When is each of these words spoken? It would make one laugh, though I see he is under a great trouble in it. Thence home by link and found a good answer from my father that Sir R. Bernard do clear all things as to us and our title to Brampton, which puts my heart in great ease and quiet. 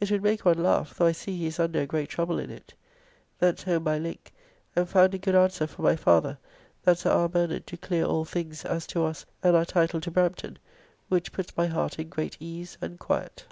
It 0.00 0.10
would 0.10 0.22
make 0.22 0.46
one 0.46 0.62
laugh, 0.62 0.94
though 0.96 1.04
I 1.04 1.12
see 1.12 1.36
he 1.36 1.44
is 1.46 1.60
under 1.60 1.82
a 1.82 1.86
great 1.86 2.08
trouble 2.08 2.38
in 2.38 2.48
it. 2.48 2.72
Thence 3.38 3.64
home 3.64 3.84
by 3.84 3.98
link 3.98 4.32
and 4.74 4.88
found 4.88 5.12
a 5.12 5.18
good 5.18 5.34
answer 5.34 5.66
from 5.66 5.84
my 5.84 5.94
father 5.94 6.38
that 6.84 6.96
Sir 6.96 7.10
R. 7.10 7.28
Bernard 7.28 7.66
do 7.66 7.76
clear 7.76 8.06
all 8.06 8.24
things 8.24 8.64
as 8.64 8.86
to 8.86 9.04
us 9.04 9.26
and 9.42 9.54
our 9.54 9.66
title 9.66 10.00
to 10.00 10.10
Brampton, 10.10 10.58
which 11.10 11.32
puts 11.32 11.54
my 11.54 11.66
heart 11.66 11.98
in 11.98 12.08
great 12.08 12.38
ease 12.40 12.78
and 12.80 12.98
quiet. 12.98 13.44